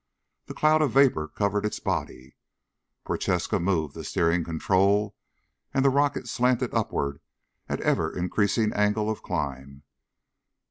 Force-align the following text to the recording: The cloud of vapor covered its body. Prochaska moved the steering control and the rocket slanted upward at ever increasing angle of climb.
The 0.47 0.55
cloud 0.55 0.81
of 0.81 0.93
vapor 0.93 1.27
covered 1.27 1.63
its 1.63 1.79
body. 1.79 2.35
Prochaska 3.05 3.59
moved 3.59 3.93
the 3.93 4.03
steering 4.03 4.43
control 4.43 5.15
and 5.75 5.85
the 5.85 5.91
rocket 5.91 6.27
slanted 6.27 6.73
upward 6.73 7.19
at 7.69 7.79
ever 7.81 8.11
increasing 8.17 8.73
angle 8.73 9.11
of 9.11 9.21
climb. 9.21 9.83